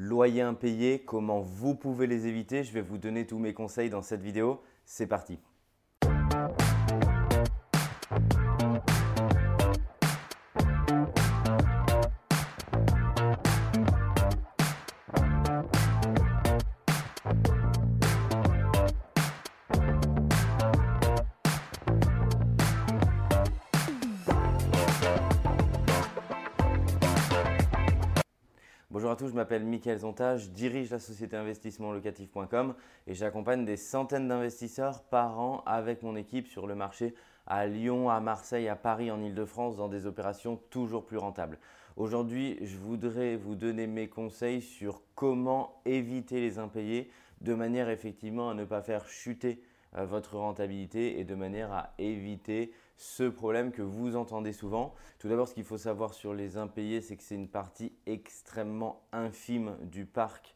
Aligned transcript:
loyers 0.00 0.40
impayés, 0.40 1.00
comment 1.00 1.40
vous 1.40 1.74
pouvez 1.74 2.06
les 2.06 2.26
éviter? 2.26 2.64
Je 2.64 2.72
vais 2.72 2.80
vous 2.80 2.96
donner 2.96 3.26
tous 3.26 3.38
mes 3.38 3.52
conseils 3.52 3.90
dans 3.90 4.00
cette 4.00 4.22
vidéo. 4.22 4.62
C'est 4.86 5.06
parti. 5.06 5.38
Bonjour 29.10 29.28
je 29.28 29.34
m'appelle 29.34 29.64
Mickaël 29.64 29.98
Zonta, 29.98 30.36
je 30.36 30.46
dirige 30.50 30.90
la 30.90 31.00
société 31.00 31.36
investissement 31.36 31.90
locatif.com 31.90 32.76
et 33.08 33.14
j'accompagne 33.14 33.64
des 33.64 33.76
centaines 33.76 34.28
d'investisseurs 34.28 35.02
par 35.02 35.40
an 35.40 35.64
avec 35.66 36.04
mon 36.04 36.14
équipe 36.14 36.46
sur 36.46 36.68
le 36.68 36.76
marché 36.76 37.16
à 37.48 37.66
Lyon, 37.66 38.08
à 38.08 38.20
Marseille, 38.20 38.68
à 38.68 38.76
Paris, 38.76 39.10
en 39.10 39.20
Ile-de-France 39.20 39.76
dans 39.76 39.88
des 39.88 40.06
opérations 40.06 40.60
toujours 40.70 41.06
plus 41.06 41.16
rentables. 41.16 41.58
Aujourd'hui, 41.96 42.56
je 42.62 42.76
voudrais 42.76 43.34
vous 43.34 43.56
donner 43.56 43.88
mes 43.88 44.06
conseils 44.08 44.62
sur 44.62 45.02
comment 45.16 45.82
éviter 45.86 46.40
les 46.40 46.60
impayés 46.60 47.10
de 47.40 47.54
manière 47.54 47.88
effectivement 47.88 48.50
à 48.50 48.54
ne 48.54 48.64
pas 48.64 48.80
faire 48.80 49.08
chuter 49.08 49.60
votre 49.96 50.36
rentabilité 50.36 51.18
et 51.18 51.24
de 51.24 51.34
manière 51.34 51.72
à 51.72 51.90
éviter 51.98 52.72
ce 52.96 53.24
problème 53.24 53.72
que 53.72 53.82
vous 53.82 54.14
entendez 54.14 54.52
souvent. 54.52 54.94
Tout 55.18 55.28
d'abord, 55.28 55.48
ce 55.48 55.54
qu'il 55.54 55.64
faut 55.64 55.78
savoir 55.78 56.14
sur 56.14 56.34
les 56.34 56.56
impayés, 56.56 57.00
c'est 57.00 57.16
que 57.16 57.22
c'est 57.22 57.34
une 57.34 57.48
partie 57.48 57.92
extrêmement 58.06 59.02
infime 59.12 59.76
du 59.82 60.04
parc 60.04 60.54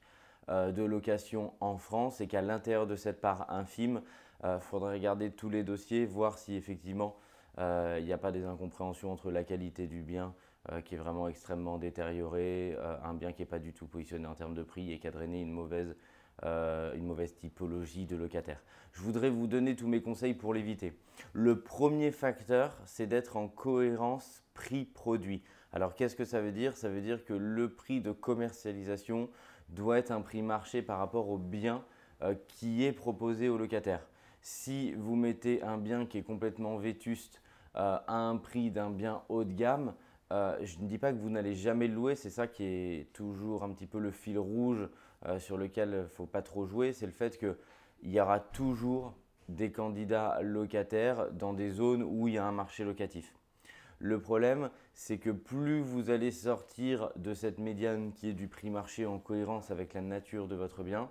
euh, 0.50 0.72
de 0.72 0.82
location 0.82 1.54
en 1.60 1.78
France 1.78 2.20
et 2.20 2.28
qu'à 2.28 2.42
l'intérieur 2.42 2.86
de 2.86 2.96
cette 2.96 3.20
part 3.20 3.50
infime, 3.50 4.02
il 4.42 4.46
euh, 4.46 4.60
faudrait 4.60 4.92
regarder 4.92 5.30
tous 5.30 5.48
les 5.48 5.64
dossiers, 5.64 6.04
voir 6.04 6.38
si 6.38 6.54
effectivement 6.54 7.16
il 7.56 8.04
n'y 8.04 8.12
a 8.12 8.18
pas 8.18 8.32
des 8.32 8.44
incompréhensions 8.44 9.12
entre 9.12 9.30
la 9.30 9.44
qualité 9.44 9.86
du 9.86 10.02
bien 10.02 10.34
qui 10.84 10.96
est 10.96 10.98
vraiment 10.98 11.28
extrêmement 11.28 11.78
détérioré, 11.78 12.76
un 13.04 13.14
bien 13.14 13.30
qui 13.30 13.42
n'est 13.42 13.46
pas 13.46 13.60
du 13.60 13.72
tout 13.72 13.86
positionné 13.86 14.26
en 14.26 14.34
termes 14.34 14.56
de 14.56 14.64
prix 14.64 14.90
et 14.90 14.98
qui 14.98 15.06
a 15.06 15.12
drainé 15.12 15.40
une 15.40 15.52
mauvaise 15.52 15.94
euh, 16.42 16.94
une 16.94 17.06
mauvaise 17.06 17.34
typologie 17.36 18.06
de 18.06 18.16
locataire. 18.16 18.60
Je 18.92 19.02
voudrais 19.02 19.30
vous 19.30 19.46
donner 19.46 19.76
tous 19.76 19.88
mes 19.88 20.02
conseils 20.02 20.34
pour 20.34 20.52
l'éviter. 20.52 20.92
Le 21.32 21.60
premier 21.60 22.10
facteur, 22.10 22.76
c'est 22.86 23.06
d'être 23.06 23.36
en 23.36 23.48
cohérence 23.48 24.42
prix-produit. 24.54 25.42
Alors 25.72 25.94
qu'est-ce 25.94 26.16
que 26.16 26.24
ça 26.24 26.40
veut 26.40 26.52
dire? 26.52 26.76
Ça 26.76 26.88
veut 26.88 27.00
dire 27.00 27.24
que 27.24 27.34
le 27.34 27.72
prix 27.72 28.00
de 28.00 28.12
commercialisation 28.12 29.28
doit 29.68 29.98
être 29.98 30.10
un 30.10 30.20
prix 30.20 30.42
marché 30.42 30.82
par 30.82 30.98
rapport 30.98 31.28
au 31.28 31.38
bien 31.38 31.84
euh, 32.22 32.34
qui 32.48 32.84
est 32.84 32.92
proposé 32.92 33.48
au 33.48 33.58
locataire. 33.58 34.06
Si 34.40 34.92
vous 34.92 35.16
mettez 35.16 35.62
un 35.62 35.78
bien 35.78 36.06
qui 36.06 36.18
est 36.18 36.22
complètement 36.22 36.76
vétuste 36.76 37.42
euh, 37.76 37.98
à 38.06 38.16
un 38.16 38.36
prix 38.36 38.70
d'un 38.70 38.90
bien 38.90 39.22
haut 39.28 39.44
de 39.44 39.52
gamme, 39.52 39.94
euh, 40.34 40.58
je 40.62 40.80
ne 40.80 40.88
dis 40.88 40.98
pas 40.98 41.12
que 41.12 41.18
vous 41.18 41.30
n'allez 41.30 41.54
jamais 41.54 41.86
louer, 41.86 42.16
c'est 42.16 42.28
ça 42.28 42.48
qui 42.48 42.64
est 42.64 43.12
toujours 43.12 43.62
un 43.62 43.70
petit 43.72 43.86
peu 43.86 44.00
le 44.00 44.10
fil 44.10 44.36
rouge 44.36 44.88
euh, 45.26 45.38
sur 45.38 45.56
lequel 45.56 45.90
il 45.90 45.98
ne 45.98 46.06
faut 46.06 46.26
pas 46.26 46.42
trop 46.42 46.66
jouer, 46.66 46.92
c'est 46.92 47.06
le 47.06 47.12
fait 47.12 47.38
qu'il 47.38 47.54
y 48.02 48.20
aura 48.20 48.40
toujours 48.40 49.14
des 49.48 49.70
candidats 49.70 50.40
locataires 50.42 51.30
dans 51.30 51.52
des 51.52 51.70
zones 51.70 52.02
où 52.02 52.26
il 52.26 52.34
y 52.34 52.38
a 52.38 52.44
un 52.44 52.52
marché 52.52 52.82
locatif. 52.82 53.32
Le 54.00 54.20
problème, 54.20 54.70
c'est 54.92 55.18
que 55.18 55.30
plus 55.30 55.80
vous 55.80 56.10
allez 56.10 56.32
sortir 56.32 57.12
de 57.14 57.32
cette 57.32 57.58
médiane 57.58 58.12
qui 58.12 58.30
est 58.30 58.34
du 58.34 58.48
prix 58.48 58.70
marché 58.70 59.06
en 59.06 59.20
cohérence 59.20 59.70
avec 59.70 59.94
la 59.94 60.00
nature 60.00 60.48
de 60.48 60.56
votre 60.56 60.82
bien, 60.82 61.10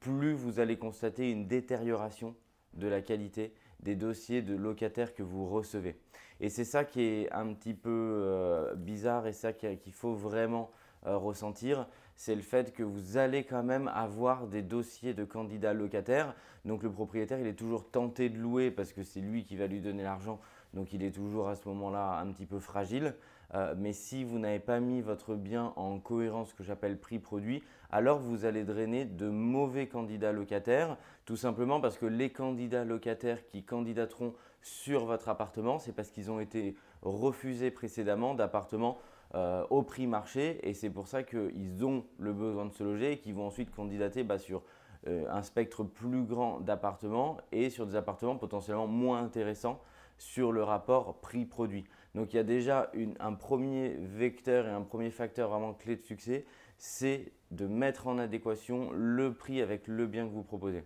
plus 0.00 0.34
vous 0.34 0.60
allez 0.60 0.76
constater 0.76 1.30
une 1.30 1.46
détérioration 1.46 2.36
de 2.74 2.88
la 2.88 3.00
qualité 3.00 3.52
des 3.80 3.94
dossiers 3.94 4.42
de 4.42 4.54
locataires 4.54 5.14
que 5.14 5.22
vous 5.22 5.46
recevez. 5.48 5.96
Et 6.40 6.48
c'est 6.48 6.64
ça 6.64 6.84
qui 6.84 7.02
est 7.02 7.32
un 7.32 7.52
petit 7.52 7.74
peu 7.74 7.90
euh, 7.90 8.74
bizarre 8.74 9.26
et 9.26 9.32
ça 9.32 9.52
qu'il 9.52 9.92
faut 9.92 10.14
vraiment 10.14 10.70
euh, 11.06 11.16
ressentir, 11.16 11.86
c'est 12.14 12.34
le 12.34 12.42
fait 12.42 12.72
que 12.74 12.82
vous 12.82 13.16
allez 13.16 13.44
quand 13.44 13.62
même 13.62 13.88
avoir 13.88 14.46
des 14.46 14.60
dossiers 14.60 15.14
de 15.14 15.24
candidats 15.24 15.72
locataires. 15.72 16.34
Donc 16.66 16.82
le 16.82 16.90
propriétaire, 16.90 17.38
il 17.40 17.46
est 17.46 17.54
toujours 17.54 17.90
tenté 17.90 18.28
de 18.28 18.38
louer 18.38 18.70
parce 18.70 18.92
que 18.92 19.02
c'est 19.02 19.20
lui 19.20 19.44
qui 19.44 19.56
va 19.56 19.66
lui 19.66 19.80
donner 19.80 20.02
l'argent. 20.02 20.38
Donc 20.74 20.92
il 20.92 21.02
est 21.02 21.10
toujours 21.10 21.48
à 21.48 21.56
ce 21.56 21.68
moment-là 21.68 22.18
un 22.18 22.32
petit 22.32 22.46
peu 22.46 22.58
fragile. 22.58 23.14
Euh, 23.54 23.74
mais 23.76 23.92
si 23.92 24.22
vous 24.22 24.38
n'avez 24.38 24.60
pas 24.60 24.78
mis 24.78 25.00
votre 25.00 25.34
bien 25.34 25.72
en 25.76 25.98
cohérence, 25.98 26.52
que 26.52 26.62
j'appelle 26.62 26.98
prix-produit, 26.98 27.64
alors 27.90 28.18
vous 28.18 28.44
allez 28.44 28.62
drainer 28.62 29.04
de 29.04 29.28
mauvais 29.28 29.88
candidats 29.88 30.32
locataires, 30.32 30.96
tout 31.24 31.36
simplement 31.36 31.80
parce 31.80 31.98
que 31.98 32.06
les 32.06 32.30
candidats 32.30 32.84
locataires 32.84 33.44
qui 33.46 33.64
candidateront 33.64 34.34
sur 34.62 35.04
votre 35.04 35.28
appartement, 35.28 35.78
c'est 35.78 35.92
parce 35.92 36.10
qu'ils 36.10 36.30
ont 36.30 36.38
été 36.38 36.76
refusés 37.02 37.70
précédemment 37.70 38.34
d'appartements 38.34 38.98
euh, 39.34 39.64
au 39.70 39.82
prix 39.82 40.06
marché 40.06 40.58
et 40.68 40.74
c'est 40.74 40.90
pour 40.90 41.08
ça 41.08 41.22
qu'ils 41.22 41.84
ont 41.84 42.04
le 42.18 42.32
besoin 42.32 42.66
de 42.66 42.72
se 42.72 42.84
loger 42.84 43.12
et 43.12 43.18
qu'ils 43.18 43.34
vont 43.34 43.46
ensuite 43.46 43.74
candidater 43.74 44.22
bah, 44.22 44.38
sur 44.38 44.62
euh, 45.06 45.24
un 45.30 45.42
spectre 45.42 45.82
plus 45.82 46.24
grand 46.24 46.60
d'appartements 46.60 47.38
et 47.52 47.70
sur 47.70 47.86
des 47.86 47.96
appartements 47.96 48.36
potentiellement 48.36 48.86
moins 48.86 49.22
intéressants 49.22 49.80
sur 50.20 50.52
le 50.52 50.62
rapport 50.62 51.18
prix-produit. 51.20 51.84
Donc 52.14 52.34
il 52.34 52.36
y 52.36 52.40
a 52.40 52.44
déjà 52.44 52.92
un 53.20 53.32
premier 53.32 53.96
vecteur 53.98 54.66
et 54.66 54.70
un 54.70 54.82
premier 54.82 55.10
facteur 55.10 55.48
vraiment 55.48 55.72
clé 55.72 55.96
de 55.96 56.02
succès, 56.02 56.44
c'est 56.76 57.32
de 57.50 57.66
mettre 57.66 58.06
en 58.06 58.18
adéquation 58.18 58.90
le 58.92 59.32
prix 59.32 59.62
avec 59.62 59.86
le 59.86 60.06
bien 60.06 60.26
que 60.26 60.32
vous 60.32 60.42
proposez. 60.42 60.84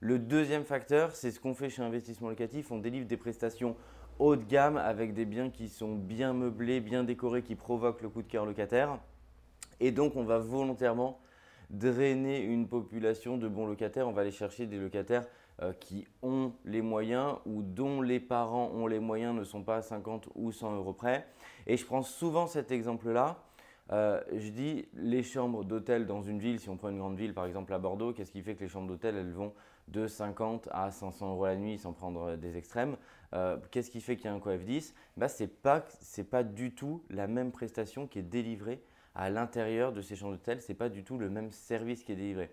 Le 0.00 0.18
deuxième 0.18 0.64
facteur, 0.64 1.14
c'est 1.14 1.30
ce 1.30 1.38
qu'on 1.38 1.54
fait 1.54 1.70
chez 1.70 1.82
Investissement 1.82 2.28
Locatif, 2.28 2.72
on 2.72 2.78
délivre 2.78 3.06
des 3.06 3.16
prestations 3.16 3.76
haut 4.18 4.34
de 4.34 4.42
gamme 4.42 4.76
avec 4.76 5.14
des 5.14 5.24
biens 5.24 5.50
qui 5.50 5.68
sont 5.68 5.94
bien 5.94 6.32
meublés, 6.32 6.80
bien 6.80 7.04
décorés, 7.04 7.42
qui 7.42 7.54
provoquent 7.54 8.02
le 8.02 8.08
coup 8.08 8.22
de 8.22 8.28
cœur 8.28 8.44
locataire. 8.44 8.98
Et 9.78 9.92
donc, 9.92 10.16
on 10.16 10.24
va 10.24 10.38
volontairement 10.38 11.20
drainer 11.70 12.40
une 12.40 12.68
population 12.68 13.36
de 13.36 13.48
bons 13.48 13.66
locataires. 13.66 14.08
On 14.08 14.12
va 14.12 14.22
aller 14.22 14.30
chercher 14.30 14.66
des 14.66 14.78
locataires 14.78 15.26
qui 15.80 16.06
ont 16.22 16.52
les 16.64 16.82
moyens 16.82 17.36
ou 17.46 17.62
dont 17.62 18.02
les 18.02 18.20
parents 18.20 18.70
ont 18.74 18.86
les 18.86 18.98
moyens, 18.98 19.34
ne 19.34 19.44
sont 19.44 19.62
pas 19.62 19.76
à 19.76 19.82
50 19.82 20.28
ou 20.34 20.50
100 20.50 20.76
euros 20.76 20.92
près. 20.92 21.26
Et 21.66 21.76
je 21.76 21.86
prends 21.86 22.02
souvent 22.02 22.46
cet 22.46 22.72
exemple-là. 22.72 23.38
Euh, 23.92 24.20
je 24.32 24.48
dis 24.48 24.86
les 24.94 25.22
chambres 25.22 25.62
d'hôtel 25.64 26.06
dans 26.06 26.22
une 26.22 26.38
ville, 26.38 26.58
si 26.58 26.70
on 26.70 26.76
prend 26.76 26.88
une 26.88 26.98
grande 26.98 27.18
ville 27.18 27.34
par 27.34 27.44
exemple 27.44 27.72
à 27.74 27.78
Bordeaux, 27.78 28.14
qu'est-ce 28.14 28.32
qui 28.32 28.42
fait 28.42 28.54
que 28.54 28.62
les 28.62 28.68
chambres 28.68 28.88
d'hôtel 28.88 29.16
elles 29.16 29.32
vont 29.32 29.52
de 29.88 30.06
50 30.06 30.68
à 30.72 30.90
500 30.90 31.32
euros 31.32 31.44
la 31.44 31.56
nuit 31.56 31.78
sans 31.78 31.92
prendre 31.92 32.36
des 32.36 32.56
extrêmes 32.56 32.96
euh, 33.34 33.58
Qu'est-ce 33.70 33.90
qui 33.90 34.00
fait 34.00 34.16
qu'il 34.16 34.24
y 34.24 34.28
a 34.28 34.32
un 34.32 34.40
coef 34.40 34.64
10 34.64 34.94
bah, 35.18 35.28
Ce 35.28 35.42
n'est 35.42 35.48
pas, 35.48 35.84
pas 36.30 36.42
du 36.42 36.74
tout 36.74 37.04
la 37.10 37.26
même 37.26 37.52
prestation 37.52 38.06
qui 38.06 38.20
est 38.20 38.22
délivrée 38.22 38.82
à 39.14 39.28
l'intérieur 39.28 39.92
de 39.92 40.00
ces 40.00 40.16
chambres 40.16 40.32
d'hôtel, 40.32 40.62
ce 40.62 40.72
n'est 40.72 40.78
pas 40.78 40.88
du 40.88 41.04
tout 41.04 41.18
le 41.18 41.28
même 41.28 41.52
service 41.52 42.02
qui 42.02 42.12
est 42.12 42.16
délivré. 42.16 42.50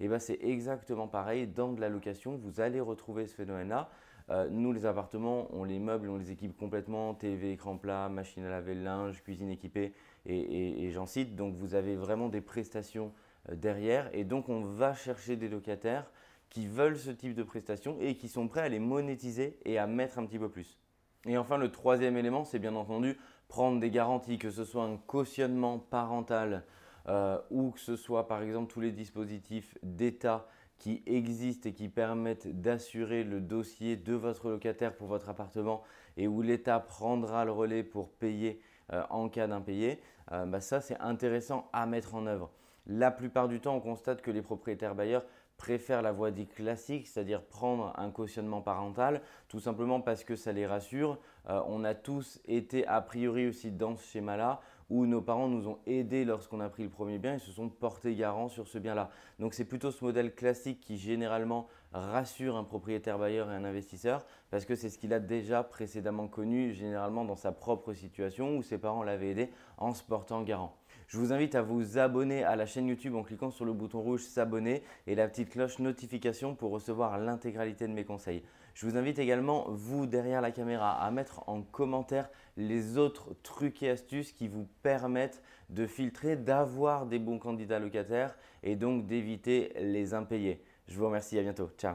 Et 0.00 0.08
bah, 0.08 0.18
c'est 0.18 0.38
exactement 0.42 1.08
pareil 1.08 1.46
dans 1.46 1.72
de 1.72 1.80
la 1.80 1.88
location, 1.88 2.36
vous 2.36 2.60
allez 2.60 2.80
retrouver 2.80 3.26
ce 3.26 3.34
phénomène-là. 3.34 3.90
Euh, 4.30 4.48
nous, 4.50 4.72
les 4.72 4.86
appartements, 4.86 5.48
on 5.52 5.64
les 5.64 5.78
meuble, 5.78 6.08
on 6.08 6.16
les 6.16 6.30
équipe 6.30 6.56
complètement, 6.56 7.14
TV, 7.14 7.52
écran 7.52 7.76
plat, 7.76 8.08
machine 8.08 8.44
à 8.44 8.50
laver 8.50 8.74
linge, 8.74 9.22
cuisine 9.22 9.50
équipée 9.50 9.92
et, 10.26 10.90
j'en 10.92 11.06
cite. 11.06 11.36
Donc 11.36 11.54
vous 11.54 11.74
avez 11.74 11.94
vraiment 11.94 12.28
des 12.28 12.40
prestations 12.40 13.12
euh, 13.50 13.54
derrière 13.54 14.08
et 14.14 14.24
donc 14.24 14.48
on 14.48 14.62
va 14.62 14.94
chercher 14.94 15.36
des 15.36 15.48
locataires 15.48 16.10
qui 16.48 16.66
veulent 16.66 16.98
ce 16.98 17.10
type 17.10 17.34
de 17.34 17.42
prestations 17.42 17.98
et 18.00 18.16
qui 18.16 18.28
sont 18.28 18.48
prêts 18.48 18.62
à 18.62 18.68
les 18.68 18.78
monétiser 18.78 19.58
et 19.64 19.78
à 19.78 19.86
mettre 19.86 20.18
un 20.18 20.26
petit 20.26 20.38
peu 20.38 20.48
plus. 20.48 20.78
Et 21.26 21.36
enfin, 21.36 21.56
le 21.56 21.70
troisième 21.70 22.16
élément, 22.16 22.44
c'est 22.44 22.58
bien 22.58 22.74
entendu 22.74 23.18
prendre 23.48 23.80
des 23.80 23.90
garanties, 23.90 24.38
que 24.38 24.50
ce 24.50 24.64
soit 24.64 24.84
un 24.84 24.96
cautionnement 24.96 25.78
parental 25.78 26.64
euh, 27.08 27.38
ou 27.50 27.70
que 27.70 27.80
ce 27.80 27.96
soit 27.96 28.28
par 28.28 28.42
exemple 28.42 28.72
tous 28.72 28.80
les 28.80 28.92
dispositifs 28.92 29.76
d'État 29.82 30.48
qui 30.78 31.02
existent 31.06 31.68
et 31.68 31.72
qui 31.72 31.88
permettent 31.88 32.60
d'assurer 32.60 33.24
le 33.24 33.40
dossier 33.40 33.96
de 33.96 34.14
votre 34.14 34.50
locataire 34.50 34.94
pour 34.96 35.08
votre 35.08 35.28
appartement 35.28 35.82
et 36.16 36.28
où 36.28 36.42
l'État 36.42 36.80
prendra 36.80 37.44
le 37.44 37.52
relais 37.52 37.82
pour 37.82 38.10
payer 38.10 38.60
euh, 38.92 39.02
en 39.10 39.28
cas 39.28 39.46
d'impayé, 39.46 40.00
euh, 40.32 40.44
bah 40.44 40.60
ça 40.60 40.80
c'est 40.80 40.98
intéressant 41.00 41.68
à 41.72 41.86
mettre 41.86 42.14
en 42.14 42.26
œuvre. 42.26 42.50
La 42.86 43.10
plupart 43.10 43.48
du 43.48 43.60
temps, 43.60 43.76
on 43.76 43.80
constate 43.80 44.20
que 44.20 44.30
les 44.30 44.42
propriétaires 44.42 44.94
bailleurs 44.94 45.24
préfèrent 45.56 46.02
la 46.02 46.12
voie 46.12 46.30
dite 46.30 46.54
classique, 46.54 47.06
c'est-à-dire 47.06 47.42
prendre 47.42 47.92
un 47.96 48.10
cautionnement 48.10 48.60
parental, 48.60 49.22
tout 49.48 49.60
simplement 49.60 50.00
parce 50.00 50.24
que 50.24 50.36
ça 50.36 50.52
les 50.52 50.66
rassure. 50.66 51.18
Euh, 51.48 51.60
on 51.66 51.84
a 51.84 51.94
tous 51.94 52.40
été 52.46 52.86
a 52.86 53.00
priori 53.00 53.46
aussi 53.46 53.70
dans 53.70 53.96
ce 53.96 54.04
schéma-là, 54.04 54.60
où 54.90 55.06
nos 55.06 55.22
parents 55.22 55.48
nous 55.48 55.66
ont 55.68 55.78
aidés 55.86 56.24
lorsqu'on 56.24 56.60
a 56.60 56.68
pris 56.68 56.82
le 56.82 56.90
premier 56.90 57.18
bien 57.18 57.34
et 57.34 57.38
se 57.38 57.50
sont 57.50 57.68
portés 57.68 58.14
garants 58.14 58.48
sur 58.48 58.68
ce 58.68 58.78
bien-là. 58.78 59.10
Donc 59.38 59.54
c'est 59.54 59.64
plutôt 59.64 59.90
ce 59.90 60.04
modèle 60.04 60.34
classique 60.34 60.80
qui 60.80 60.98
généralement 60.98 61.68
rassure 61.92 62.56
un 62.56 62.64
propriétaire 62.64 63.18
bailleur 63.18 63.50
et 63.50 63.54
un 63.54 63.64
investisseur, 63.64 64.26
parce 64.50 64.64
que 64.64 64.74
c'est 64.74 64.90
ce 64.90 64.98
qu'il 64.98 65.12
a 65.12 65.20
déjà 65.20 65.62
précédemment 65.62 66.28
connu, 66.28 66.72
généralement 66.72 67.24
dans 67.24 67.36
sa 67.36 67.52
propre 67.52 67.92
situation, 67.94 68.56
où 68.56 68.62
ses 68.62 68.78
parents 68.78 69.02
l'avaient 69.02 69.30
aidé 69.30 69.50
en 69.78 69.94
se 69.94 70.02
portant 70.02 70.42
garant. 70.42 70.76
Je 71.14 71.20
vous 71.20 71.32
invite 71.32 71.54
à 71.54 71.62
vous 71.62 71.96
abonner 71.96 72.42
à 72.42 72.56
la 72.56 72.66
chaîne 72.66 72.88
YouTube 72.88 73.14
en 73.14 73.22
cliquant 73.22 73.52
sur 73.52 73.64
le 73.64 73.72
bouton 73.72 74.00
rouge 74.00 74.22
s'abonner 74.22 74.82
et 75.06 75.14
la 75.14 75.28
petite 75.28 75.50
cloche 75.50 75.78
notification 75.78 76.56
pour 76.56 76.72
recevoir 76.72 77.18
l'intégralité 77.18 77.86
de 77.86 77.92
mes 77.92 78.04
conseils. 78.04 78.42
Je 78.74 78.84
vous 78.84 78.96
invite 78.96 79.20
également, 79.20 79.66
vous 79.68 80.06
derrière 80.06 80.40
la 80.40 80.50
caméra, 80.50 81.00
à 81.00 81.08
mettre 81.12 81.48
en 81.48 81.62
commentaire 81.62 82.28
les 82.56 82.98
autres 82.98 83.28
trucs 83.44 83.80
et 83.84 83.90
astuces 83.90 84.32
qui 84.32 84.48
vous 84.48 84.66
permettent 84.82 85.40
de 85.70 85.86
filtrer, 85.86 86.34
d'avoir 86.34 87.06
des 87.06 87.20
bons 87.20 87.38
candidats 87.38 87.78
locataires 87.78 88.36
et 88.64 88.74
donc 88.74 89.06
d'éviter 89.06 89.72
les 89.78 90.14
impayés. 90.14 90.64
Je 90.88 90.98
vous 90.98 91.06
remercie, 91.06 91.38
à 91.38 91.42
bientôt. 91.42 91.70
Ciao 91.78 91.94